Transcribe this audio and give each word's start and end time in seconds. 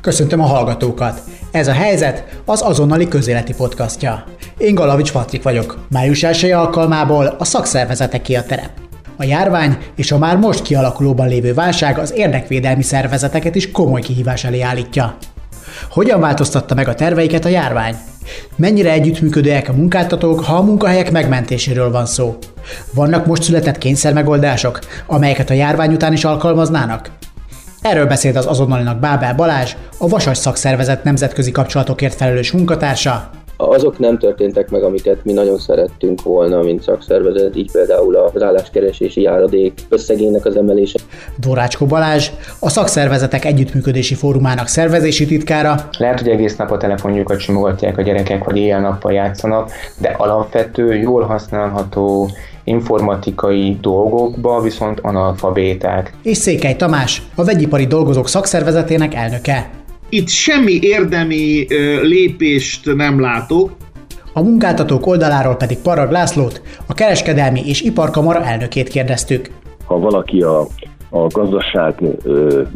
Köszöntöm 0.00 0.40
a 0.40 0.46
hallgatókat! 0.46 1.20
Ez 1.50 1.68
a 1.68 1.72
helyzet 1.72 2.40
az 2.44 2.62
azonnali 2.62 3.08
közéleti 3.08 3.54
podcastja. 3.54 4.24
Én 4.58 4.74
Galavics 4.74 5.12
Patrik 5.12 5.42
vagyok. 5.42 5.78
Május 5.90 6.22
1 6.22 6.50
alkalmából 6.50 7.36
a 7.38 7.44
szakszervezeteké 7.44 8.34
a 8.34 8.42
terep. 8.42 8.70
A 9.16 9.24
járvány 9.24 9.78
és 9.96 10.12
a 10.12 10.18
már 10.18 10.36
most 10.36 10.62
kialakulóban 10.62 11.28
lévő 11.28 11.54
válság 11.54 11.98
az 11.98 12.12
érdekvédelmi 12.16 12.82
szervezeteket 12.82 13.54
is 13.54 13.70
komoly 13.70 14.00
kihívás 14.00 14.44
elé 14.44 14.60
állítja. 14.60 15.16
Hogyan 15.90 16.20
változtatta 16.20 16.74
meg 16.74 16.88
a 16.88 16.94
terveiket 16.94 17.44
a 17.44 17.48
járvány? 17.48 17.94
Mennyire 18.56 18.92
együttműködőek 18.92 19.68
a 19.68 19.72
munkáltatók, 19.72 20.44
ha 20.44 20.56
a 20.56 20.62
munkahelyek 20.62 21.10
megmentéséről 21.10 21.90
van 21.90 22.06
szó? 22.06 22.38
Vannak 22.94 23.26
most 23.26 23.42
született 23.42 23.78
kényszermegoldások, 23.78 24.78
amelyeket 25.06 25.50
a 25.50 25.54
járvány 25.54 25.92
után 25.92 26.12
is 26.12 26.24
alkalmaznának? 26.24 27.10
Erről 27.82 28.06
beszélt 28.06 28.36
az 28.36 28.46
azonnalinak 28.46 28.98
Bábel 28.98 29.34
Balázs, 29.34 29.74
a 29.98 30.08
Vasas 30.08 30.38
szakszervezet 30.38 31.04
nemzetközi 31.04 31.50
kapcsolatokért 31.50 32.14
felelős 32.14 32.52
munkatársa, 32.52 33.30
azok 33.68 33.98
nem 33.98 34.18
történtek 34.18 34.70
meg, 34.70 34.82
amiket 34.82 35.24
mi 35.24 35.32
nagyon 35.32 35.58
szerettünk 35.58 36.22
volna, 36.22 36.62
mint 36.62 36.82
szakszervezet, 36.82 37.56
így 37.56 37.70
például 37.72 38.16
az 38.16 38.42
álláskeresési 38.42 39.22
járadék 39.22 39.72
összegének 39.88 40.44
az 40.44 40.56
emelése. 40.56 40.98
Dorácskó 41.36 41.86
Balázs, 41.86 42.30
a 42.60 42.68
szakszervezetek 42.68 43.44
együttműködési 43.44 44.14
fórumának 44.14 44.66
szervezési 44.66 45.26
titkára. 45.26 45.88
Lehet, 45.98 46.20
hogy 46.20 46.28
egész 46.28 46.56
nap 46.56 46.70
a 46.70 46.76
telefonjukat 46.76 47.38
simogatják 47.38 47.98
a 47.98 48.02
gyerekek, 48.02 48.44
vagy 48.44 48.56
éjjel-nappal 48.56 49.12
játszanak, 49.12 49.70
de 50.00 50.14
alapvető, 50.18 50.94
jól 50.94 51.22
használható 51.22 52.30
informatikai 52.64 53.78
dolgokba 53.80 54.60
viszont 54.60 55.00
analfabéták. 55.00 56.12
És 56.22 56.36
Székely 56.36 56.76
Tamás, 56.76 57.22
a 57.34 57.44
vegyipari 57.44 57.86
dolgozók 57.86 58.28
szakszervezetének 58.28 59.14
elnöke. 59.14 59.79
Itt 60.12 60.28
semmi 60.28 60.78
érdemi 60.80 61.66
lépést 62.02 62.94
nem 62.94 63.20
látok. 63.20 63.70
A 64.32 64.42
munkáltatók 64.42 65.06
oldaláról 65.06 65.54
pedig 65.54 65.78
Parag 65.78 66.10
Lászlót, 66.10 66.62
a 66.86 66.94
kereskedelmi 66.94 67.62
és 67.66 67.80
iparkamara 67.80 68.44
elnökét 68.44 68.88
kérdeztük. 68.88 69.50
Ha 69.84 69.98
valaki 69.98 70.42
a 70.42 70.66
a 71.12 71.26
gazdaság 71.26 71.94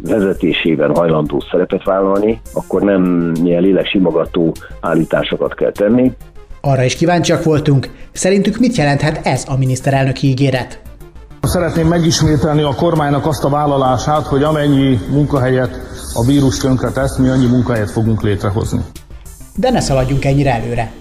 vezetésében 0.03 0.95
hajlandó 0.95 1.43
szerepet 1.51 1.83
vállalni, 1.83 2.41
akkor 2.53 2.81
nem 2.81 3.31
ilyen 3.43 3.61
léleksimogató 3.61 4.51
állításokat 4.81 5.53
kell 5.53 5.71
tenni. 5.71 6.11
Arra 6.61 6.83
is 6.83 6.95
kíváncsiak 6.95 7.43
voltunk, 7.43 7.89
szerintük 8.11 8.57
mit 8.57 8.75
jelenthet 8.75 9.25
ez 9.25 9.45
a 9.47 9.57
miniszterelnöki 9.57 10.27
ígéret? 10.27 10.81
Szeretném 11.41 11.87
megismételni 11.87 12.61
a 12.61 12.75
kormánynak 12.75 13.25
azt 13.25 13.43
a 13.43 13.49
vállalását, 13.49 14.25
hogy 14.25 14.43
amennyi 14.43 14.99
munkahelyet 15.11 15.94
a 16.15 16.23
vírus 16.25 16.57
tönkre 16.57 16.91
tesz, 16.91 17.17
mi 17.17 17.27
annyi 17.27 17.45
munkahelyet 17.45 17.91
fogunk 17.91 18.21
létrehozni. 18.21 18.79
De 19.55 19.69
ne 19.69 19.79
szaladjunk 19.79 20.25
ennyire 20.25 20.53
előre. 20.53 20.91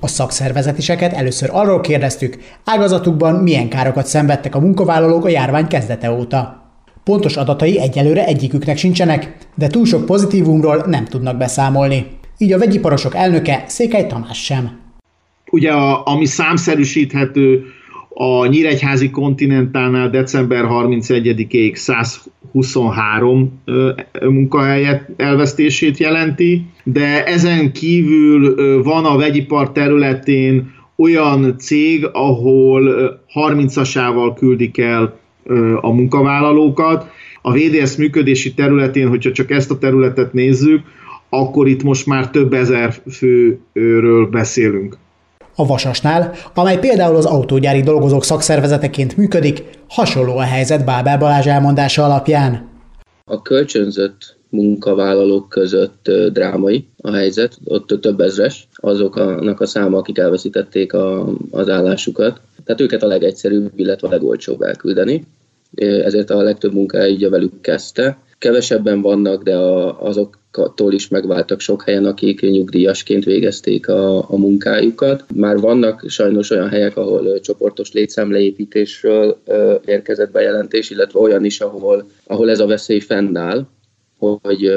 A 0.00 0.06
szakszervezetiseket 0.06 1.12
először 1.12 1.48
arról 1.52 1.80
kérdeztük, 1.80 2.38
ágazatukban 2.64 3.34
milyen 3.34 3.68
károkat 3.68 4.06
szenvedtek 4.06 4.54
a 4.54 4.60
munkavállalók 4.60 5.24
a 5.24 5.28
járvány 5.28 5.66
kezdete 5.66 6.12
óta. 6.12 6.64
Pontos 7.04 7.36
adatai 7.36 7.80
egyelőre 7.80 8.26
egyiküknek 8.26 8.76
sincsenek, 8.76 9.36
de 9.54 9.66
túl 9.66 9.84
sok 9.84 10.06
pozitívumról 10.06 10.84
nem 10.86 11.04
tudnak 11.04 11.36
beszámolni. 11.36 12.06
Így 12.38 12.52
a 12.52 12.58
vegyiparosok 12.58 13.14
elnöke 13.14 13.64
Székely 13.66 14.06
Tamás 14.06 14.44
sem. 14.44 14.78
Ugye 15.50 15.72
a, 15.72 16.06
ami 16.06 16.26
számszerűsíthető 16.26 17.62
a 18.18 18.46
Nyíregyházi 18.46 19.10
kontinentálnál 19.10 20.10
december 20.10 20.64
31-ig 20.68 21.74
123 21.74 23.62
munkahelyet 24.20 25.10
elvesztését 25.16 25.98
jelenti, 25.98 26.62
de 26.84 27.24
ezen 27.24 27.72
kívül 27.72 28.54
van 28.82 29.04
a 29.04 29.16
vegyipar 29.16 29.72
területén 29.72 30.74
olyan 30.96 31.58
cég, 31.58 32.08
ahol 32.12 32.82
30-asával 33.34 34.34
küldik 34.38 34.78
el 34.78 35.18
a 35.80 35.92
munkavállalókat. 35.92 37.10
A 37.42 37.52
VDS 37.52 37.96
működési 37.96 38.54
területén, 38.54 39.08
hogyha 39.08 39.32
csak 39.32 39.50
ezt 39.50 39.70
a 39.70 39.78
területet 39.78 40.32
nézzük, 40.32 40.80
akkor 41.28 41.68
itt 41.68 41.82
most 41.82 42.06
már 42.06 42.30
több 42.30 42.52
ezer 42.52 42.94
főről 43.10 44.26
beszélünk 44.26 44.96
a 45.56 45.66
Vasasnál, 45.66 46.32
amely 46.54 46.78
például 46.78 47.16
az 47.16 47.24
autógyári 47.24 47.82
dolgozók 47.82 48.24
szakszervezeteként 48.24 49.16
működik, 49.16 49.64
hasonló 49.88 50.36
a 50.36 50.42
helyzet 50.42 50.84
Bábel 50.84 51.18
Balázs 51.18 51.46
elmondása 51.46 52.04
alapján. 52.04 52.68
A 53.24 53.42
kölcsönzött 53.42 54.36
munkavállalók 54.48 55.48
között 55.48 56.10
drámai 56.32 56.86
a 57.00 57.12
helyzet, 57.12 57.58
ott 57.64 58.00
több 58.00 58.20
ezres, 58.20 58.68
azoknak 58.74 59.60
a 59.60 59.66
száma, 59.66 59.98
akik 59.98 60.18
elveszítették 60.18 60.92
a, 60.92 61.28
az 61.50 61.68
állásukat. 61.68 62.40
Tehát 62.64 62.80
őket 62.80 63.02
a 63.02 63.06
legegyszerűbb, 63.06 63.70
illetve 63.76 64.08
a 64.08 64.10
legolcsóbb 64.10 64.62
elküldeni. 64.62 65.24
Ezért 65.74 66.30
a 66.30 66.42
legtöbb 66.42 66.72
munkahely 66.72 67.10
így 67.10 67.30
velük 67.30 67.60
kezdte. 67.60 68.18
Kevesebben 68.38 69.00
vannak, 69.00 69.42
de 69.42 69.56
a, 69.56 70.02
azok 70.02 70.38
tól 70.74 70.92
is 70.92 71.08
megváltak 71.08 71.60
sok 71.60 71.82
helyen, 71.82 72.04
akik 72.04 72.40
nyugdíjasként 72.40 73.24
végezték 73.24 73.88
a, 73.88 74.16
a 74.30 74.36
munkájukat. 74.36 75.24
Már 75.34 75.58
vannak 75.58 76.04
sajnos 76.08 76.50
olyan 76.50 76.68
helyek, 76.68 76.96
ahol 76.96 77.40
csoportos 77.40 77.92
létszámleépítésről 77.92 79.42
érkezett 79.84 80.30
bejelentés, 80.30 80.90
illetve 80.90 81.20
olyan 81.20 81.44
is, 81.44 81.60
ahol, 81.60 82.08
ahol 82.26 82.50
ez 82.50 82.60
a 82.60 82.66
veszély 82.66 83.00
fennáll, 83.00 83.66
hogy 84.18 84.72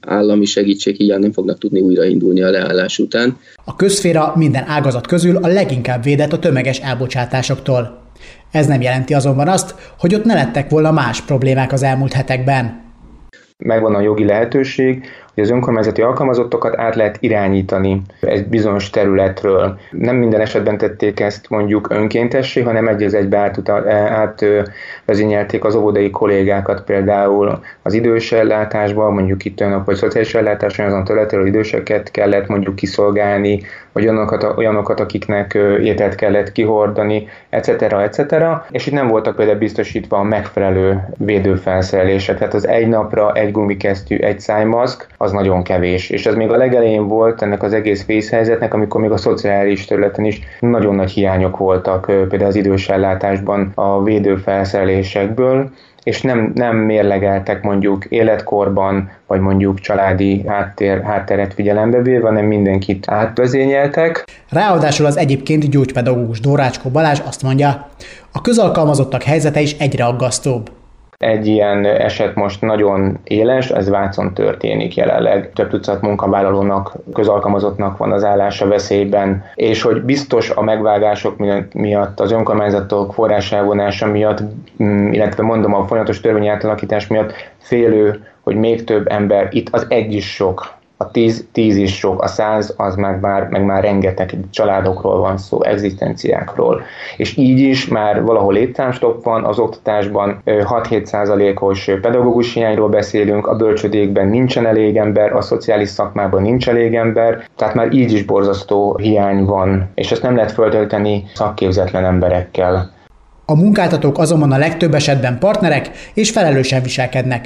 állami 0.00 0.44
segítség 0.44 0.96
hiány 0.96 1.20
nem 1.20 1.32
fognak 1.32 1.58
tudni 1.58 1.80
újraindulni 1.80 2.42
a 2.42 2.50
leállás 2.50 2.98
után. 2.98 3.36
A 3.64 3.76
közféra 3.76 4.32
minden 4.36 4.64
ágazat 4.66 5.06
közül 5.06 5.36
a 5.36 5.46
leginkább 5.46 6.02
védett 6.02 6.32
a 6.32 6.38
tömeges 6.38 6.78
elbocsátásoktól. 6.78 8.06
Ez 8.50 8.66
nem 8.66 8.80
jelenti 8.80 9.14
azonban 9.14 9.48
azt, 9.48 9.74
hogy 9.98 10.14
ott 10.14 10.24
ne 10.24 10.34
lettek 10.34 10.70
volna 10.70 10.90
más 10.90 11.20
problémák 11.20 11.72
az 11.72 11.82
elmúlt 11.82 12.12
hetekben. 12.12 12.86
Megvan 13.58 13.94
a 13.94 14.00
jogi 14.00 14.24
lehetőség, 14.24 15.04
hogy 15.38 15.46
az 15.46 15.52
önkormányzati 15.52 16.02
alkalmazottokat 16.02 16.78
át 16.78 16.94
lehet 16.94 17.16
irányítani 17.20 18.02
egy 18.20 18.46
bizonyos 18.46 18.90
területről. 18.90 19.78
Nem 19.90 20.16
minden 20.16 20.40
esetben 20.40 20.78
tették 20.78 21.20
ezt 21.20 21.48
mondjuk 21.48 21.90
önkéntessé, 21.90 22.62
hanem 22.62 22.88
egy 22.88 23.02
az 23.02 23.14
egybe 23.14 23.52
átvezényelték 24.08 25.60
át, 25.60 25.66
az 25.66 25.74
óvodai 25.74 26.10
kollégákat 26.10 26.84
például 26.84 27.60
az 27.82 27.94
idős 27.94 28.32
mondjuk 28.94 29.44
itt 29.44 29.60
olyanok, 29.60 29.84
vagy 29.84 29.96
szociális 29.96 30.34
ellátás 30.34 30.78
azon 30.78 31.04
területről 31.04 31.46
időseket 31.46 32.10
kellett 32.10 32.46
mondjuk 32.46 32.74
kiszolgálni, 32.74 33.62
vagy 33.92 34.06
olyanokat, 34.06 34.56
olyanokat 34.56 35.00
akiknek 35.00 35.58
ételt 35.82 36.14
kellett 36.14 36.52
kihordani, 36.52 37.28
etc. 37.48 37.68
etc. 37.68 38.34
És 38.70 38.86
itt 38.86 38.92
nem 38.92 39.08
voltak 39.08 39.36
például 39.36 39.58
biztosítva 39.58 40.16
a 40.16 40.22
megfelelő 40.22 41.08
védőfelszerelések. 41.16 42.38
Tehát 42.38 42.54
az 42.54 42.68
egy 42.68 42.88
napra 42.88 43.32
egy 43.32 43.52
gumikesztyű, 43.52 44.16
egy 44.16 44.40
szájmaszk, 44.40 45.06
az 45.16 45.27
nagyon 45.32 45.62
kevés. 45.62 46.10
És 46.10 46.26
ez 46.26 46.34
még 46.34 46.50
a 46.50 46.56
legelején 46.56 47.08
volt 47.08 47.42
ennek 47.42 47.62
az 47.62 47.72
egész 47.72 48.06
vészhelyzetnek, 48.06 48.74
amikor 48.74 49.00
még 49.00 49.10
a 49.10 49.16
szociális 49.16 49.84
területen 49.84 50.24
is 50.24 50.40
nagyon 50.60 50.94
nagy 50.94 51.10
hiányok 51.10 51.56
voltak, 51.56 52.04
például 52.04 52.44
az 52.44 52.56
idős 52.56 52.88
ellátásban 52.88 53.72
a 53.74 54.02
védőfelszerelésekből, 54.02 55.70
és 56.02 56.22
nem, 56.22 56.52
nem 56.54 56.76
mérlegeltek 56.76 57.62
mondjuk 57.62 58.04
életkorban, 58.04 59.10
vagy 59.26 59.40
mondjuk 59.40 59.80
családi 59.80 60.44
háttér, 60.46 61.02
hátteret 61.02 61.54
figyelembe 61.54 62.02
véve, 62.02 62.26
hanem 62.26 62.44
mindenkit 62.44 63.10
átvezényeltek. 63.10 64.24
Ráadásul 64.50 65.06
az 65.06 65.16
egyébként 65.16 65.70
gyógypedagógus 65.70 66.40
Dórácskó 66.40 66.90
Balázs 66.90 67.20
azt 67.26 67.42
mondja, 67.42 67.88
a 68.32 68.40
közalkalmazottak 68.40 69.22
helyzete 69.22 69.60
is 69.60 69.76
egyre 69.78 70.04
aggasztóbb. 70.04 70.70
Egy 71.18 71.46
ilyen 71.46 71.84
eset 71.84 72.34
most 72.34 72.60
nagyon 72.60 73.18
éles, 73.24 73.70
ez 73.70 73.88
Vácon 73.88 74.34
történik 74.34 74.96
jelenleg. 74.96 75.50
Több 75.52 75.68
tucat 75.68 76.00
munkavállalónak, 76.00 76.92
közalkalmazottnak 77.14 77.96
van 77.96 78.12
az 78.12 78.24
állása 78.24 78.68
veszélyben, 78.68 79.44
és 79.54 79.82
hogy 79.82 80.02
biztos 80.02 80.50
a 80.50 80.62
megvágások 80.62 81.36
miatt, 81.72 82.20
az 82.20 82.32
önkormányzatok 82.32 83.14
forráselvonása 83.14 84.06
miatt, 84.06 84.38
mm, 84.82 85.12
illetve 85.12 85.42
mondom 85.42 85.74
a 85.74 85.86
folyamatos 85.86 86.20
törvényi 86.20 86.48
átalakítás 86.48 87.06
miatt 87.06 87.32
félő, 87.58 88.26
hogy 88.40 88.56
még 88.56 88.84
több 88.84 89.06
ember, 89.08 89.48
itt 89.50 89.68
az 89.70 89.86
egy 89.88 90.12
is 90.12 90.34
sok, 90.34 90.77
a 91.00 91.10
tíz, 91.10 91.46
tíz 91.52 91.76
is 91.76 91.96
sok, 91.96 92.22
a 92.22 92.26
száz 92.26 92.74
az 92.76 92.94
meg 92.94 93.20
már, 93.20 93.48
meg 93.48 93.64
már 93.64 93.82
rengeteg 93.82 94.36
családokról 94.50 95.18
van 95.18 95.38
szó, 95.38 95.62
egzisztenciákról. 95.62 96.82
És 97.16 97.36
így 97.36 97.58
is 97.58 97.88
már 97.88 98.22
valahol 98.22 98.52
létszámstop 98.52 99.24
van, 99.24 99.44
az 99.44 99.58
oktatásban 99.58 100.42
6-7 100.44 101.04
százalékos 101.04 101.90
pedagógus 102.02 102.54
hiányról 102.54 102.88
beszélünk, 102.88 103.46
a 103.46 103.56
bölcsödékben 103.56 104.28
nincsen 104.28 104.66
elég 104.66 104.96
ember, 104.96 105.32
a 105.32 105.40
szociális 105.40 105.88
szakmában 105.88 106.42
nincs 106.42 106.68
elég 106.68 106.94
ember, 106.94 107.48
tehát 107.56 107.74
már 107.74 107.92
így 107.92 108.12
is 108.12 108.24
borzasztó 108.24 108.96
hiány 108.96 109.44
van, 109.44 109.90
és 109.94 110.12
ezt 110.12 110.22
nem 110.22 110.34
lehet 110.34 110.52
föltölteni 110.52 111.24
szakképzetlen 111.34 112.04
emberekkel. 112.04 112.90
A 113.44 113.54
munkáltatók 113.54 114.18
azonban 114.18 114.52
a 114.52 114.58
legtöbb 114.58 114.94
esetben 114.94 115.38
partnerek 115.38 115.90
és 116.14 116.30
felelősen 116.30 116.82
viselkednek. 116.82 117.44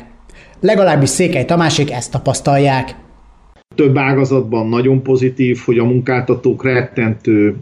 Legalábbis 0.60 1.08
Székely 1.08 1.44
Tamásék 1.44 1.92
ezt 1.92 2.10
tapasztalják. 2.10 2.94
Több 3.74 3.98
ágazatban 3.98 4.68
nagyon 4.68 5.02
pozitív, 5.02 5.58
hogy 5.64 5.78
a 5.78 5.84
munkáltatók 5.84 6.64
rettentő 6.64 7.56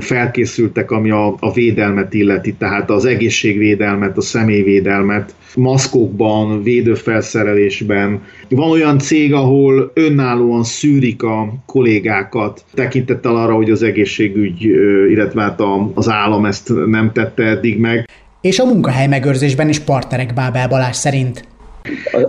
felkészültek, 0.00 0.90
ami 0.90 1.10
a, 1.10 1.34
a 1.40 1.52
védelmet 1.52 2.14
illeti, 2.14 2.54
tehát 2.54 2.90
az 2.90 3.04
egészségvédelmet, 3.04 4.16
a 4.16 4.20
személyvédelmet, 4.20 5.34
maszkokban, 5.56 6.62
védőfelszerelésben. 6.62 8.22
Van 8.48 8.70
olyan 8.70 8.98
cég, 8.98 9.34
ahol 9.34 9.90
önállóan 9.94 10.64
szűrik 10.64 11.22
a 11.22 11.54
kollégákat, 11.66 12.64
tekintettel 12.74 13.36
arra, 13.36 13.54
hogy 13.54 13.70
az 13.70 13.82
egészségügy, 13.82 14.62
illetve 15.10 15.42
hát 15.42 15.60
az 15.94 16.08
állam 16.08 16.44
ezt 16.44 16.72
nem 16.86 17.12
tette 17.12 17.42
eddig 17.42 17.78
meg. 17.78 18.08
És 18.40 18.58
a 18.58 18.64
munkahely 18.64 19.06
megőrzésben 19.06 19.68
is 19.68 19.78
partnerek 19.78 20.34
Bábel 20.34 20.68
Balázs 20.68 20.96
szerint 20.96 21.44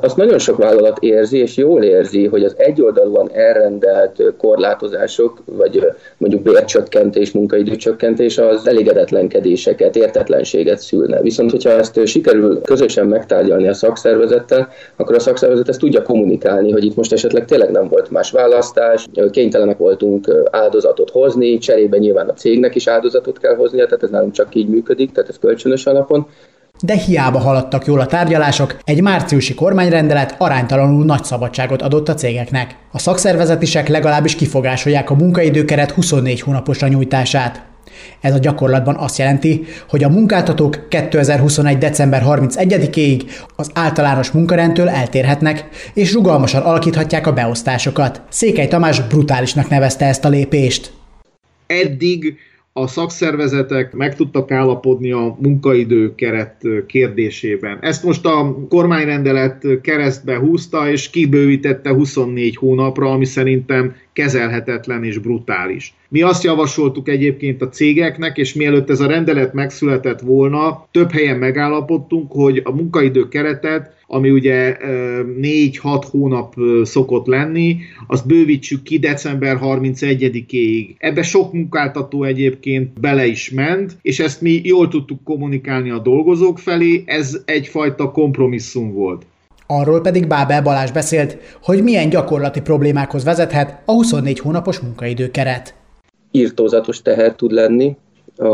azt 0.01 0.15
nagyon 0.15 0.39
sok 0.39 0.57
vállalat 0.57 0.98
érzi, 1.00 1.38
és 1.38 1.57
jól 1.57 1.83
érzi, 1.83 2.25
hogy 2.25 2.44
az 2.44 2.54
egyoldalúan 2.57 3.30
elrendelt 3.31 4.24
korlátozások, 4.38 5.42
vagy 5.45 5.86
mondjuk 6.18 6.42
bércsökkentés, 6.42 7.31
munkaidőcsökkentés 7.31 8.38
az 8.38 8.68
elégedetlenkedéseket, 8.68 9.95
értetlenséget 9.95 10.80
szülne. 10.80 11.21
Viszont, 11.21 11.51
hogyha 11.51 11.69
ezt 11.69 12.06
sikerül 12.06 12.62
közösen 12.62 13.07
megtárgyalni 13.07 13.68
a 13.68 13.74
szakszervezettel, 13.74 14.69
akkor 14.95 15.15
a 15.15 15.19
szakszervezet 15.19 15.69
ezt 15.69 15.80
tudja 15.80 16.01
kommunikálni, 16.01 16.71
hogy 16.71 16.86
itt 16.86 16.95
most 16.95 17.13
esetleg 17.13 17.45
tényleg 17.45 17.71
nem 17.71 17.88
volt 17.88 18.12
más 18.12 18.31
választás, 18.31 19.06
kénytelenek 19.31 19.77
voltunk 19.77 20.31
áldozatot 20.51 21.09
hozni, 21.09 21.57
cserébe 21.57 21.98
nyilván 21.98 22.30
a 22.30 22.33
cégnek 22.33 22.75
is 22.75 22.88
áldozatot 22.88 23.39
kell 23.39 23.56
hoznia, 23.56 23.86
tehát 23.86 24.04
ez 24.04 24.09
nálunk 24.09 24.33
csak 24.33 24.56
így 24.56 24.68
működik, 24.68 25.12
tehát 25.12 25.30
ez 25.30 25.39
kölcsönös 25.39 25.86
alapon, 25.86 26.27
de 26.82 26.96
hiába 26.96 27.40
haladtak 27.40 27.86
jól 27.86 28.00
a 28.00 28.06
tárgyalások, 28.06 28.78
egy 28.84 29.02
márciusi 29.02 29.54
kormányrendelet 29.54 30.36
aránytalanul 30.38 31.06
nagy 31.06 31.24
szabadságot 31.24 31.82
adott 31.82 32.10
a 32.10 32.14
cégeknek. 32.14 32.76
A 32.92 33.00
szakszervezetisek 33.00 33.88
legalábbis 33.88 34.36
kifogásolják 34.36 35.10
a 35.10 35.16
munkaidőkeret 35.16 35.92
24 35.92 36.42
hónaposra 36.42 36.88
nyújtását. 36.88 37.66
Ez 38.22 38.34
a 38.34 38.38
gyakorlatban 38.40 38.96
azt 38.96 39.18
jelenti, 39.18 39.66
hogy 39.90 40.04
a 40.04 40.10
munkáltatók 40.10 40.88
2021. 40.90 41.78
december 41.78 42.24
31-ig 42.26 43.22
az 43.56 43.70
általános 43.74 44.32
munkarendtől 44.32 44.90
eltérhetnek, 44.90 45.66
és 45.94 46.14
rugalmasan 46.14 46.62
alakíthatják 46.62 47.28
a 47.28 47.34
beosztásokat. 47.34 48.22
Székely 48.30 48.68
Tamás 48.68 49.02
brutálisnak 49.02 49.70
nevezte 49.70 50.06
ezt 50.06 50.26
a 50.26 50.30
lépést. 50.30 50.92
Eddig 51.68 52.38
a 52.78 52.88
szakszervezetek 52.88 53.94
meg 53.94 54.16
tudtak 54.16 54.52
állapodni 54.52 55.12
a 55.12 55.38
munkaidő 55.40 56.16
keret 56.16 56.62
kérdésében. 56.88 57.78
Ezt 57.82 58.04
most 58.04 58.26
a 58.26 58.58
kormányrendelet 58.70 59.66
keresztbe 59.82 60.38
húzta, 60.38 60.90
és 60.92 61.10
kibővítette 61.10 61.94
24 61.94 62.56
hónapra, 62.56 63.12
ami 63.12 63.26
szerintem 63.26 63.96
kezelhetetlen 64.18 65.04
és 65.04 65.18
brutális. 65.18 65.94
Mi 66.10 66.22
azt 66.22 66.44
javasoltuk 66.44 67.10
egyébként 67.10 67.62
a 67.62 67.69
cégeknek, 67.69 68.38
és 68.38 68.54
mielőtt 68.54 68.90
ez 68.90 69.00
a 69.00 69.08
rendelet 69.08 69.54
megszületett 69.54 70.19
volna, 70.19 70.88
több 70.92 71.12
helyen 71.12 71.38
megállapodtunk, 71.38 72.31
hogy 72.31 72.62
a 72.64 72.72
munkaidő 72.72 73.28
keretet 73.28 73.96
ami 74.10 74.30
ugye 74.30 74.78
4-6 75.42 76.04
hónap 76.12 76.56
szokott 76.84 77.25
lenni, 77.25 77.78
azt 78.08 78.28
bővítsük 78.28 78.84
ki 78.84 79.00
december 79.00 79.60
31-éig. 79.62 80.96
Ebbe 80.98 81.24
sok 81.24 81.54
munkáltató 81.54 82.24
egyébként 82.24 83.00
bele 83.00 83.25
is 83.25 83.50
ment, 83.50 83.98
és 84.02 84.19
ezt 84.19 84.42
mi 84.42 84.62
jól 84.64 84.88
tudtuk 84.88 85.24
kommunikálni 85.24 85.90
a 85.90 86.00
dolgozók 86.00 86.60
felé, 86.60 87.04
ez 87.06 87.42
egyfajta 87.46 88.12
kompromisszum 88.12 88.94
volt. 88.94 89.25
Arról 89.68 90.02
pedig 90.02 90.28
Bábel 90.28 90.62
Balázs 90.62 90.92
beszélt, 90.92 91.38
hogy 91.62 91.84
milyen 91.84 92.10
gyakorlati 92.10 92.62
problémákhoz 92.62 93.24
vezethet 93.24 93.81
a 93.86 93.92
24 93.92 94.40
hónapos 94.40 94.80
munkaidőkeret. 94.80 95.74
Írtózatos 96.31 97.02
teher 97.02 97.36
tud 97.36 97.52
lenni 97.52 97.98
a, 98.38 98.48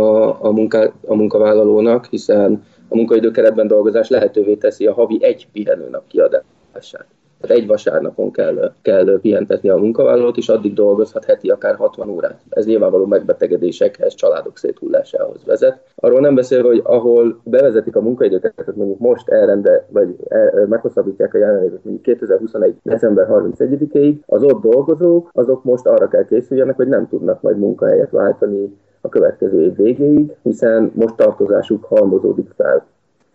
a, 0.46 0.52
munká, 0.52 0.92
a 1.08 1.16
munkavállalónak, 1.16 2.06
hiszen 2.10 2.64
a 2.88 2.96
munkaidőkeretben 2.96 3.68
dolgozás 3.68 4.08
lehetővé 4.10 4.56
teszi 4.56 4.86
a 4.86 4.94
havi 4.94 5.24
egy 5.24 5.48
pihenőnap 5.52 6.08
kiadását. 6.08 7.06
Tehát 7.44 7.58
egy 7.58 7.68
vasárnapon 7.68 8.32
kell, 8.32 8.72
kell 8.82 9.20
pihentetni 9.22 9.70
a 9.70 9.78
munkavállalót, 9.78 10.38
és 10.38 10.50
addig 10.50 10.74
dolgozhat 10.74 11.26
heti 11.26 11.50
akár 11.50 11.76
60 11.76 12.10
órát. 12.10 12.40
Ez 12.50 12.66
nyilvánvaló 12.66 13.06
megbetegedésekhez, 13.06 14.16
családok 14.16 14.58
széthullásához 14.58 15.46
vezet. 15.46 15.80
Arról 15.96 16.20
nem 16.20 16.36
beszélve, 16.36 16.68
hogy 16.68 16.82
ahol 16.84 17.40
bevezetik 17.44 17.96
a 17.96 18.02
munkaidőket, 18.02 18.76
mondjuk 18.76 19.00
most 19.00 19.30
elrende, 19.30 19.86
vagy 19.90 20.16
el, 20.30 20.66
meghosszabbítják 20.70 21.34
a 21.34 21.38
jelenlétet 21.38 21.84
mondjuk 21.84 22.02
2021. 22.02 22.76
december 22.84 23.28
31-ig, 23.30 24.16
az 24.26 24.44
ott 24.44 24.62
dolgozók, 24.62 25.30
azok 25.34 25.64
most 25.64 25.86
arra 25.86 26.08
kell 26.08 26.26
készüljenek, 26.26 26.76
hogy 26.76 26.88
nem 26.88 27.08
tudnak 27.08 27.42
majd 27.42 27.58
munkahelyet 27.58 28.12
váltani 28.12 28.78
a 29.02 29.10
következő 29.10 29.62
év 29.62 29.76
végéig, 29.76 30.36
hiszen 30.44 30.92
most 30.96 31.16
tartozásuk 31.16 31.84
halmozódik 31.84 32.50
fel 32.56 32.86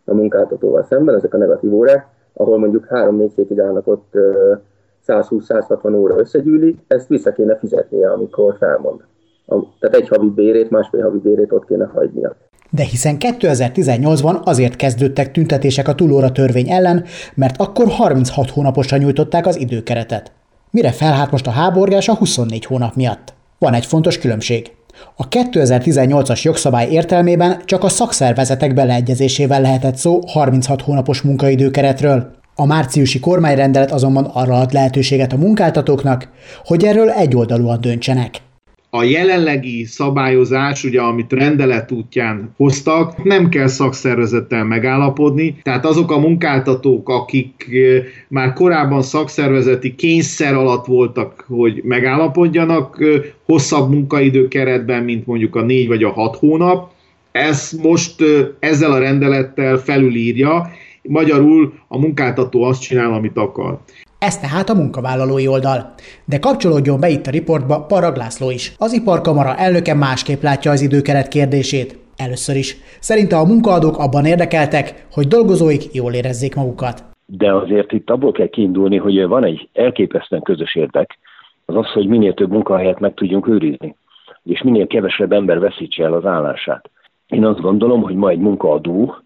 a 0.04 0.14
munkáltatóval 0.14 0.82
szemben, 0.82 1.14
ezek 1.14 1.34
a 1.34 1.38
negatív 1.38 1.74
órák, 1.74 2.06
ahol 2.38 2.58
mondjuk 2.58 2.86
3-4 2.90 3.30
hétig 3.36 3.60
állnak 3.60 3.86
ott 3.86 4.12
120-160 5.06 5.94
óra 5.94 6.18
összegyűlik, 6.18 6.78
ezt 6.86 7.08
vissza 7.08 7.32
kéne 7.32 7.56
fizetnie, 7.58 8.10
amikor 8.10 8.56
felmond. 8.58 9.00
Tehát 9.80 9.96
egy 9.96 10.08
havi 10.08 10.28
bérét, 10.34 10.70
másfél 10.70 11.02
havi 11.02 11.18
bérét 11.18 11.52
ott 11.52 11.66
kéne 11.66 11.90
hagynia. 11.94 12.36
De 12.70 12.82
hiszen 12.82 13.16
2018-ban 13.18 14.42
azért 14.42 14.76
kezdődtek 14.76 15.32
tüntetések 15.32 15.88
a 15.88 15.94
túlóra 15.94 16.32
törvény 16.32 16.70
ellen, 16.70 17.04
mert 17.34 17.60
akkor 17.60 17.86
36 17.86 18.50
hónaposra 18.50 18.96
nyújtották 18.96 19.46
az 19.46 19.58
időkeretet. 19.58 20.32
Mire 20.70 20.90
felhált 20.90 21.30
most 21.30 21.46
a 21.46 21.50
háborgás 21.50 22.08
a 22.08 22.16
24 22.16 22.64
hónap 22.64 22.94
miatt? 22.94 23.34
Van 23.58 23.74
egy 23.74 23.86
fontos 23.86 24.18
különbség. 24.18 24.70
A 25.16 25.28
2018-as 25.28 26.42
jogszabály 26.42 26.90
értelmében 26.90 27.62
csak 27.64 27.84
a 27.84 27.88
szakszervezetek 27.88 28.74
beleegyezésével 28.74 29.60
lehetett 29.60 29.96
szó 29.96 30.20
36 30.26 30.82
hónapos 30.82 31.22
munkaidőkeretről. 31.22 32.36
A 32.54 32.66
márciusi 32.66 33.20
kormányrendelet 33.20 33.90
azonban 33.90 34.24
arra 34.24 34.54
ad 34.54 34.72
lehetőséget 34.72 35.32
a 35.32 35.36
munkáltatóknak, 35.36 36.28
hogy 36.64 36.84
erről 36.84 37.10
egyoldalúan 37.10 37.80
döntsenek 37.80 38.47
a 38.90 39.02
jelenlegi 39.02 39.84
szabályozás, 39.84 40.84
ugye, 40.84 41.00
amit 41.00 41.32
rendelet 41.32 41.92
útján 41.92 42.54
hoztak, 42.56 43.24
nem 43.24 43.48
kell 43.48 43.66
szakszervezettel 43.66 44.64
megállapodni, 44.64 45.56
tehát 45.62 45.84
azok 45.84 46.10
a 46.10 46.18
munkáltatók, 46.18 47.08
akik 47.08 47.66
már 48.28 48.52
korábban 48.52 49.02
szakszervezeti 49.02 49.94
kényszer 49.94 50.54
alatt 50.54 50.86
voltak, 50.86 51.44
hogy 51.48 51.80
megállapodjanak, 51.84 53.04
hosszabb 53.44 53.90
munkaidő 53.90 54.48
keretben, 54.48 55.02
mint 55.02 55.26
mondjuk 55.26 55.56
a 55.56 55.62
négy 55.62 55.86
vagy 55.86 56.02
a 56.02 56.12
hat 56.12 56.36
hónap, 56.36 56.90
ezt 57.32 57.82
most 57.82 58.14
ezzel 58.58 58.92
a 58.92 58.98
rendelettel 58.98 59.76
felülírja, 59.76 60.70
magyarul 61.02 61.72
a 61.88 61.98
munkáltató 61.98 62.62
azt 62.62 62.80
csinál, 62.80 63.12
amit 63.12 63.36
akar. 63.36 63.78
Ez 64.18 64.38
tehát 64.38 64.68
a 64.68 64.74
munkavállalói 64.74 65.48
oldal. 65.48 65.94
De 66.24 66.38
kapcsolódjon 66.38 67.00
be 67.00 67.08
itt 67.08 67.26
a 67.26 67.30
riportba 67.30 67.84
Parag 67.88 68.16
László 68.16 68.50
is. 68.50 68.74
Az 68.78 68.92
iparkamara 68.92 69.56
elnöke 69.56 69.94
másképp 69.94 70.42
látja 70.42 70.70
az 70.70 70.82
időkeret 70.82 71.28
kérdését. 71.28 71.98
Először 72.16 72.56
is. 72.56 72.76
Szerinte 73.00 73.36
a 73.36 73.44
munkaadók 73.44 73.98
abban 73.98 74.24
érdekeltek, 74.24 75.06
hogy 75.12 75.26
dolgozóik 75.26 75.94
jól 75.94 76.12
érezzék 76.12 76.54
magukat. 76.54 77.04
De 77.26 77.54
azért 77.54 77.92
itt 77.92 78.10
abból 78.10 78.32
kell 78.32 78.48
kiindulni, 78.48 78.96
hogy 78.96 79.26
van 79.26 79.44
egy 79.44 79.68
elképesztően 79.72 80.42
közös 80.42 80.74
érdek, 80.74 81.18
az 81.64 81.76
az, 81.76 81.92
hogy 81.92 82.06
minél 82.06 82.34
több 82.34 82.50
munkahelyet 82.50 83.00
meg 83.00 83.14
tudjunk 83.14 83.48
őrizni, 83.48 83.96
és 84.44 84.62
minél 84.62 84.86
kevesebb 84.86 85.32
ember 85.32 85.58
veszítse 85.58 86.04
el 86.04 86.12
az 86.12 86.26
állását. 86.26 86.90
Én 87.26 87.44
azt 87.44 87.60
gondolom, 87.60 88.02
hogy 88.02 88.14
ma 88.14 88.28
egy 88.28 88.38
munkaadó 88.38 89.16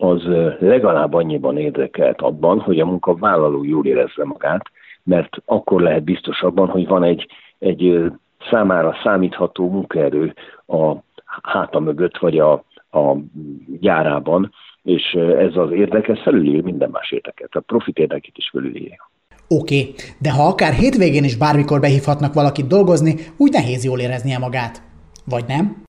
az 0.00 0.22
legalább 0.58 1.14
annyiban 1.14 1.58
érdekelt 1.58 2.20
abban, 2.20 2.60
hogy 2.60 2.80
a 2.80 2.86
munkavállaló 2.86 3.64
jól 3.64 3.86
érezze 3.86 4.24
magát, 4.24 4.62
mert 5.02 5.36
akkor 5.44 5.80
lehet 5.80 6.02
biztos 6.02 6.42
abban, 6.42 6.68
hogy 6.68 6.86
van 6.86 7.02
egy, 7.02 7.26
egy 7.58 8.10
számára 8.50 8.96
számítható 9.02 9.70
munkaerő 9.70 10.34
a 10.66 10.94
háta 11.42 11.80
mögött, 11.80 12.18
vagy 12.18 12.38
a, 12.38 12.52
a 12.90 13.16
gyárában, 13.80 14.52
és 14.82 15.12
ez 15.38 15.56
az 15.56 15.70
érdekes 15.70 16.20
felülír 16.22 16.62
minden 16.62 16.90
más 16.90 17.10
érdeket, 17.10 17.54
a 17.54 17.60
profit 17.60 17.98
érdekét 17.98 18.36
is 18.36 18.48
felülírja. 18.52 19.10
Oké, 19.48 19.80
okay, 19.80 19.94
de 20.18 20.30
ha 20.30 20.42
akár 20.42 20.72
hétvégén 20.72 21.24
is 21.24 21.36
bármikor 21.36 21.80
behívhatnak 21.80 22.34
valakit 22.34 22.66
dolgozni, 22.66 23.14
úgy 23.36 23.52
nehéz 23.52 23.84
jól 23.84 23.98
éreznie 23.98 24.38
magát. 24.38 24.82
Vagy 25.24 25.44
nem? 25.48 25.88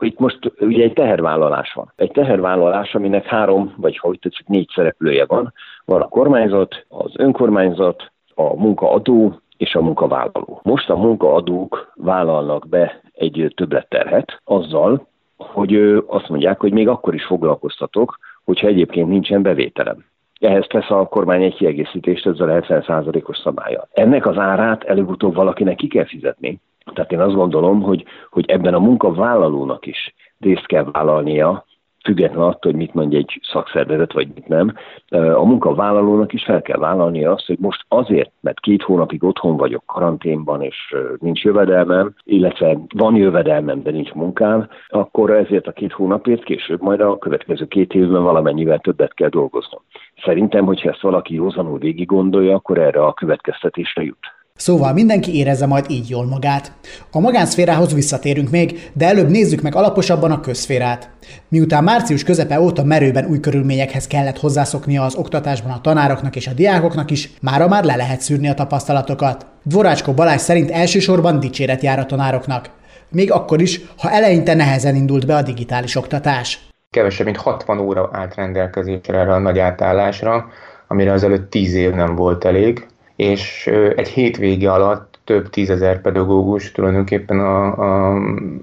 Itt 0.00 0.18
most 0.18 0.52
ugye 0.60 0.84
egy 0.84 0.92
tehervállalás 0.92 1.72
van. 1.72 1.92
Egy 1.96 2.10
tehervállalás, 2.10 2.94
aminek 2.94 3.26
három, 3.26 3.74
vagy 3.76 3.98
hogy 3.98 4.18
tetszik, 4.18 4.46
négy 4.46 4.70
szereplője 4.74 5.24
van. 5.26 5.52
Van 5.84 6.02
a 6.02 6.08
kormányzat, 6.08 6.86
az 6.88 7.12
önkormányzat, 7.16 8.12
a 8.34 8.56
munkaadó 8.56 9.40
és 9.56 9.74
a 9.74 9.80
munkavállaló. 9.80 10.60
Most 10.62 10.90
a 10.90 10.96
munkaadók 10.96 11.92
vállalnak 11.94 12.68
be 12.68 13.00
egy 13.12 13.52
többletterhet 13.56 14.40
azzal, 14.44 15.06
hogy 15.36 15.74
azt 16.06 16.28
mondják, 16.28 16.60
hogy 16.60 16.72
még 16.72 16.88
akkor 16.88 17.14
is 17.14 17.24
foglalkoztatok, 17.24 18.18
hogyha 18.44 18.66
egyébként 18.66 19.08
nincsen 19.08 19.42
bevételem. 19.42 20.04
Ehhez 20.44 20.66
tesz 20.68 20.90
a 20.90 21.06
kormány 21.06 21.42
egy 21.42 21.54
kiegészítést 21.54 22.26
ezzel 22.26 22.48
a 22.48 22.60
70%-os 22.60 23.38
szabálya. 23.38 23.88
Ennek 23.92 24.26
az 24.26 24.38
árát 24.38 24.84
előbb-utóbb 24.84 25.34
valakinek 25.34 25.76
ki 25.76 25.88
kell 25.88 26.06
fizetni. 26.06 26.60
Tehát 26.94 27.12
én 27.12 27.20
azt 27.20 27.34
gondolom, 27.34 27.82
hogy, 27.82 28.04
hogy 28.30 28.50
ebben 28.50 28.74
a 28.74 28.78
munkavállalónak 28.78 29.86
is 29.86 30.14
részt 30.38 30.66
kell 30.66 30.84
vállalnia 30.92 31.64
független 32.04 32.42
attól, 32.42 32.72
hogy 32.72 32.80
mit 32.80 32.94
mondja 32.94 33.18
egy 33.18 33.40
szakszervezet, 33.42 34.12
vagy 34.12 34.28
mit 34.34 34.48
nem, 34.48 34.74
a 35.10 35.44
munkavállalónak 35.44 36.32
is 36.32 36.44
fel 36.44 36.62
kell 36.62 36.78
vállalni 36.78 37.24
azt, 37.24 37.46
hogy 37.46 37.58
most 37.58 37.84
azért, 37.88 38.30
mert 38.40 38.60
két 38.60 38.82
hónapig 38.82 39.24
otthon 39.24 39.56
vagyok 39.56 39.82
karanténban, 39.86 40.62
és 40.62 40.94
nincs 41.18 41.44
jövedelmem, 41.44 42.14
illetve 42.24 42.78
van 42.94 43.16
jövedelmem, 43.16 43.82
de 43.82 43.90
nincs 43.90 44.12
munkám, 44.12 44.68
akkor 44.88 45.30
ezért 45.30 45.66
a 45.66 45.72
két 45.72 45.92
hónapért 45.92 46.44
később 46.44 46.82
majd 46.82 47.00
a 47.00 47.18
következő 47.18 47.66
két 47.66 47.94
évben 47.94 48.22
valamennyivel 48.22 48.78
többet 48.78 49.14
kell 49.14 49.28
dolgoznom. 49.28 49.80
Szerintem, 50.24 50.64
hogyha 50.64 50.90
ezt 50.90 51.00
valaki 51.00 51.34
józanul 51.34 51.78
végig 51.78 52.06
gondolja, 52.06 52.54
akkor 52.54 52.78
erre 52.78 53.04
a 53.04 53.12
következtetésre 53.12 54.02
jut. 54.02 54.32
Szóval 54.58 54.92
mindenki 54.92 55.36
érezze 55.36 55.66
majd 55.66 55.84
így 55.88 56.08
jól 56.08 56.26
magát. 56.26 56.72
A 57.10 57.20
magánszférához 57.20 57.94
visszatérünk 57.94 58.50
még, 58.50 58.90
de 58.92 59.06
előbb 59.06 59.28
nézzük 59.28 59.62
meg 59.62 59.74
alaposabban 59.74 60.30
a 60.30 60.40
közszférát. 60.40 61.10
Miután 61.48 61.84
március 61.84 62.24
közepe 62.24 62.60
óta 62.60 62.84
merőben 62.84 63.26
új 63.26 63.40
körülményekhez 63.40 64.06
kellett 64.06 64.38
hozzászoknia 64.38 65.02
az 65.02 65.14
oktatásban 65.14 65.72
a 65.72 65.80
tanároknak 65.80 66.36
és 66.36 66.46
a 66.46 66.52
diákoknak 66.52 67.10
is, 67.10 67.30
mára 67.40 67.68
már 67.68 67.84
le 67.84 67.96
lehet 67.96 68.20
szűrni 68.20 68.48
a 68.48 68.54
tapasztalatokat. 68.54 69.46
Dvorácskó 69.62 70.12
Balázs 70.12 70.40
szerint 70.40 70.70
elsősorban 70.70 71.40
dicséret 71.40 71.82
jár 71.82 71.98
a 71.98 72.06
tanároknak. 72.06 72.70
Még 73.08 73.32
akkor 73.32 73.60
is, 73.60 73.80
ha 73.98 74.10
eleinte 74.10 74.54
nehezen 74.54 74.96
indult 74.96 75.26
be 75.26 75.36
a 75.36 75.42
digitális 75.42 75.96
oktatás. 75.96 76.68
Kevesebb, 76.90 77.24
mint 77.24 77.36
60 77.36 77.78
óra 77.78 78.10
állt 78.12 78.34
rendelkezésre 78.34 79.18
erre 79.18 79.32
a 79.32 79.38
nagy 79.38 79.58
átállásra, 79.58 80.46
amire 80.88 81.12
az 81.12 81.24
előtt 81.24 81.50
10 81.50 81.74
év 81.74 81.90
nem 81.90 82.14
volt 82.14 82.44
elég 82.44 82.86
és 83.16 83.70
egy 83.96 84.08
hétvége 84.08 84.72
alatt 84.72 85.18
több 85.24 85.50
tízezer 85.50 86.00
pedagógus 86.00 86.72
tulajdonképpen 86.72 87.40
a, 87.40 87.64
a, 87.78 88.16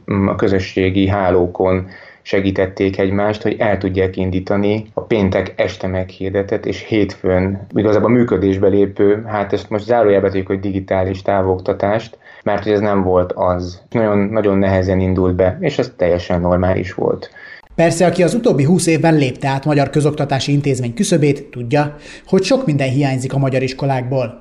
a 0.06 0.36
közösségi 0.36 1.08
hálókon 1.08 1.88
segítették 2.22 3.00
egymást, 3.00 3.42
hogy 3.42 3.56
el 3.60 3.78
tudják 3.78 4.18
indítani 4.18 4.86
a 4.94 5.02
péntek 5.02 5.54
este 5.56 5.88
meghirdetett 5.88 6.66
és 6.66 6.86
hétfőn 6.88 7.68
igazából 7.74 8.10
működésbe 8.10 8.68
lépő, 8.68 9.24
hát 9.28 9.54
ezt 9.54 9.70
most 9.70 9.86
zárójelbe 9.86 10.30
tegyük, 10.30 10.48
hogy 10.48 10.60
digitális 10.60 11.22
távoktatást, 11.22 12.18
mert 12.44 12.64
hogy 12.64 12.72
ez 12.72 12.80
nem 12.80 13.04
volt 13.04 13.32
az. 13.32 13.82
Nagyon, 13.90 14.18
nagyon 14.18 14.58
nehezen 14.58 15.00
indult 15.00 15.36
be, 15.36 15.58
és 15.60 15.78
ez 15.78 15.94
teljesen 15.98 16.42
normális 16.42 16.94
volt. 16.94 17.30
Persze, 17.76 18.06
aki 18.06 18.24
az 18.24 18.34
utóbbi 18.34 18.64
húsz 18.64 18.88
évben 18.88 19.16
lépte 19.16 19.48
át 19.48 19.66
magyar 19.66 19.90
közoktatási 19.90 20.52
intézmény 20.52 20.94
küszöbét, 20.94 21.50
tudja, 21.52 21.96
hogy 22.26 22.44
sok 22.44 22.66
minden 22.66 22.90
hiányzik 22.90 23.34
a 23.34 23.38
magyar 23.38 23.62
iskolákból. 23.62 24.41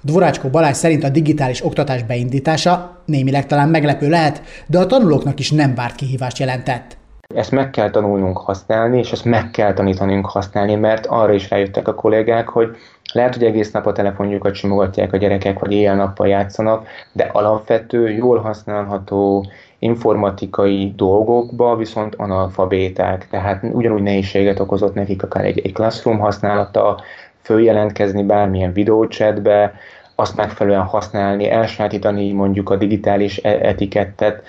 Dvorácskó 0.00 0.48
Balázs 0.48 0.76
szerint 0.76 1.04
a 1.04 1.08
digitális 1.08 1.64
oktatás 1.64 2.02
beindítása 2.02 2.98
némileg 3.04 3.46
talán 3.46 3.68
meglepő 3.68 4.08
lehet, 4.08 4.42
de 4.66 4.78
a 4.78 4.86
tanulóknak 4.86 5.38
is 5.38 5.50
nem 5.50 5.74
várt 5.74 5.94
kihívást 5.94 6.38
jelentett. 6.38 6.98
Ezt 7.34 7.50
meg 7.50 7.70
kell 7.70 7.90
tanulnunk 7.90 8.38
használni, 8.38 8.98
és 8.98 9.12
ezt 9.12 9.24
meg 9.24 9.50
kell 9.50 9.72
tanítanunk 9.72 10.26
használni, 10.26 10.74
mert 10.74 11.06
arra 11.06 11.32
is 11.32 11.50
rájöttek 11.50 11.88
a 11.88 11.94
kollégák, 11.94 12.48
hogy 12.48 12.76
lehet, 13.12 13.34
hogy 13.34 13.44
egész 13.44 13.70
nap 13.70 13.86
a 13.86 13.92
telefonjukat 13.92 14.54
simogatják 14.54 15.12
a 15.12 15.16
gyerekek, 15.16 15.58
vagy 15.58 15.72
éjjel-nappal 15.72 16.28
játszanak, 16.28 16.86
de 17.12 17.30
alapvető, 17.32 18.10
jól 18.10 18.38
használható 18.38 19.46
informatikai 19.78 20.92
dolgokba 20.96 21.76
viszont 21.76 22.14
analfabéták, 22.14 23.28
tehát 23.28 23.62
ugyanúgy 23.72 24.02
nehézséget 24.02 24.60
okozott 24.60 24.94
nekik 24.94 25.22
akár 25.22 25.44
egy, 25.44 25.60
egy 25.64 25.72
classroom 25.72 26.18
használata, 26.18 27.00
följelentkezni 27.50 28.22
bármilyen 28.22 28.72
videócsetbe, 28.72 29.72
azt 30.14 30.36
megfelelően 30.36 30.82
használni, 30.82 31.50
elsajátítani 31.50 32.32
mondjuk 32.32 32.70
a 32.70 32.76
digitális 32.76 33.38
e- 33.38 33.58
etikettet, 33.62 34.42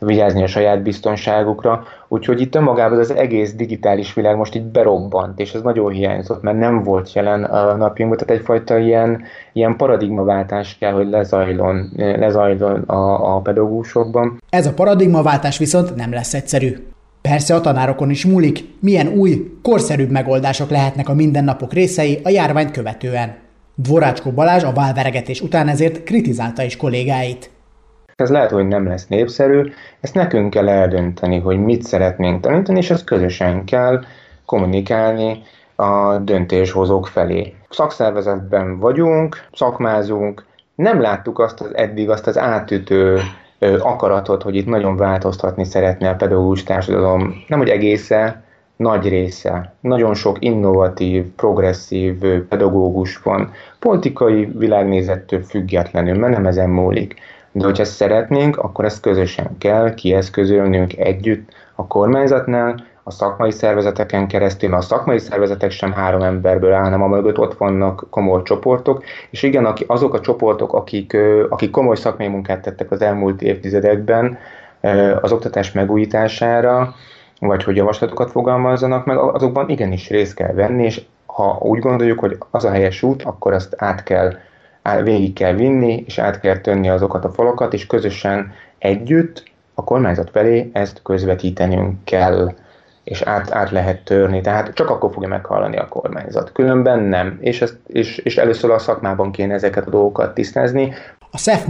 vigyázni 0.00 0.42
a 0.42 0.46
saját 0.46 0.82
biztonságukra. 0.82 1.84
Úgyhogy 2.08 2.40
itt 2.40 2.54
önmagában 2.54 2.98
az 2.98 3.14
egész 3.14 3.54
digitális 3.54 4.14
világ 4.14 4.36
most 4.36 4.54
így 4.54 4.64
berobbant, 4.64 5.40
és 5.40 5.54
ez 5.54 5.62
nagyon 5.62 5.92
hiányzott, 5.92 6.42
mert 6.42 6.58
nem 6.58 6.82
volt 6.82 7.12
jelen 7.12 7.44
a 7.44 7.76
napjunkban, 7.76 8.18
tehát 8.18 8.40
egyfajta 8.40 8.78
ilyen, 8.78 9.22
ilyen 9.52 9.76
paradigmaváltás 9.76 10.76
kell, 10.78 10.92
hogy 10.92 11.08
lezajlon, 11.08 11.90
lezajlon 11.96 12.80
a, 12.80 13.34
a 13.36 13.40
pedagógusokban. 13.40 14.38
Ez 14.50 14.66
a 14.66 14.72
paradigmaváltás 14.72 15.58
viszont 15.58 15.94
nem 15.94 16.12
lesz 16.12 16.34
egyszerű. 16.34 16.76
Persze 17.28 17.54
a 17.54 17.60
tanárokon 17.60 18.10
is 18.10 18.26
múlik, 18.26 18.64
milyen 18.80 19.08
új, 19.08 19.58
korszerűbb 19.62 20.10
megoldások 20.10 20.70
lehetnek 20.70 21.08
a 21.08 21.14
mindennapok 21.14 21.72
részei 21.72 22.20
a 22.24 22.28
járványt 22.28 22.70
követően. 22.70 23.36
Dvorácskó 23.74 24.30
Balázs 24.30 24.62
a 24.62 24.72
válveregetés 24.72 25.40
után 25.40 25.68
ezért 25.68 26.02
kritizálta 26.02 26.62
is 26.62 26.76
kollégáit. 26.76 27.50
Ez 28.16 28.30
lehet, 28.30 28.50
hogy 28.50 28.68
nem 28.68 28.86
lesz 28.86 29.06
népszerű, 29.06 29.72
ezt 30.00 30.14
nekünk 30.14 30.50
kell 30.50 30.68
eldönteni, 30.68 31.38
hogy 31.38 31.58
mit 31.58 31.82
szeretnénk 31.82 32.40
tanítani, 32.40 32.78
és 32.78 32.90
ezt 32.90 33.04
közösen 33.04 33.64
kell 33.64 34.04
kommunikálni 34.46 35.42
a 35.76 36.18
döntéshozók 36.18 37.06
felé. 37.06 37.54
Szakszervezetben 37.70 38.78
vagyunk, 38.78 39.48
szakmázunk, 39.52 40.44
nem 40.74 41.00
láttuk 41.00 41.38
azt 41.38 41.60
az 41.60 41.76
eddig 41.76 42.10
azt 42.10 42.26
az 42.26 42.38
átütő 42.38 43.20
akaratot, 43.78 44.42
hogy 44.42 44.56
itt 44.56 44.66
nagyon 44.66 44.96
változtatni 44.96 45.64
szeretne 45.64 46.08
a 46.08 46.14
pedagógus 46.14 46.62
társadalom, 46.62 47.44
nem 47.48 47.58
hogy 47.58 47.68
egésze, 47.68 48.42
nagy 48.78 49.08
része. 49.08 49.74
Nagyon 49.80 50.14
sok 50.14 50.36
innovatív, 50.40 51.24
progresszív 51.24 52.18
pedagógus 52.48 53.18
van, 53.22 53.52
politikai 53.78 54.44
világnézettől 54.44 55.42
függetlenül, 55.42 56.18
mert 56.18 56.32
nem 56.32 56.46
ezen 56.46 56.70
múlik. 56.70 57.14
De 57.52 57.64
hogyha 57.64 57.84
szeretnénk, 57.84 58.56
akkor 58.56 58.84
ezt 58.84 59.00
közösen 59.00 59.58
kell 59.58 59.94
kieszközölnünk 59.94 60.98
együtt 60.98 61.48
a 61.74 61.86
kormányzatnál, 61.86 62.84
a 63.08 63.10
szakmai 63.10 63.50
szervezeteken 63.50 64.26
keresztül, 64.26 64.74
a 64.74 64.80
szakmai 64.80 65.18
szervezetek 65.18 65.70
sem 65.70 65.92
három 65.92 66.22
emberből 66.22 66.72
áll, 66.72 66.82
hanem 66.82 67.02
a 67.02 67.06
mögött 67.06 67.38
ott 67.38 67.54
vannak 67.54 68.06
komoly 68.10 68.42
csoportok, 68.42 69.04
és 69.30 69.42
igen, 69.42 69.74
azok 69.86 70.14
a 70.14 70.20
csoportok, 70.20 70.72
akik, 70.72 71.16
akik 71.48 71.70
komoly 71.70 71.96
szakmai 71.96 72.28
munkát 72.28 72.62
tettek 72.62 72.90
az 72.90 73.02
elmúlt 73.02 73.42
évtizedekben 73.42 74.38
az 75.20 75.32
oktatás 75.32 75.72
megújítására, 75.72 76.94
vagy 77.40 77.64
hogy 77.64 77.76
javaslatokat 77.76 78.30
fogalmazzanak 78.30 79.04
meg, 79.04 79.16
azokban 79.16 79.68
igenis 79.68 80.08
részt 80.08 80.34
kell 80.34 80.52
venni, 80.52 80.84
és 80.84 81.02
ha 81.26 81.58
úgy 81.60 81.78
gondoljuk, 81.78 82.18
hogy 82.18 82.36
az 82.50 82.64
a 82.64 82.70
helyes 82.70 83.02
út, 83.02 83.22
akkor 83.22 83.52
azt 83.52 83.74
át 83.76 84.02
kell, 84.02 84.32
végig 85.02 85.32
kell 85.32 85.52
vinni, 85.52 86.02
és 86.06 86.18
át 86.18 86.40
kell 86.40 86.58
tönni 86.58 86.88
azokat 86.88 87.24
a 87.24 87.30
falakat, 87.30 87.72
és 87.72 87.86
közösen 87.86 88.52
együtt 88.78 89.42
a 89.74 89.84
kormányzat 89.84 90.30
felé 90.30 90.70
ezt 90.72 91.02
közvetítenünk 91.02 92.04
kell 92.04 92.52
és 93.08 93.22
át, 93.22 93.52
át 93.52 93.70
lehet 93.70 94.04
törni. 94.04 94.40
Tehát 94.40 94.74
csak 94.74 94.90
akkor 94.90 95.12
fogja 95.12 95.28
meghallani 95.28 95.76
a 95.76 95.88
kormányzat. 95.88 96.52
Különben 96.52 96.98
nem. 96.98 97.38
És, 97.40 97.62
ezt, 97.62 97.76
és, 97.86 98.18
és 98.18 98.36
először 98.36 98.70
a 98.70 98.78
szakmában 98.78 99.32
kéne 99.32 99.54
ezeket 99.54 99.86
a 99.86 99.90
dolgokat 99.90 100.34
tisztázni. 100.34 100.94
A 101.30 101.38
SZEF 101.38 101.64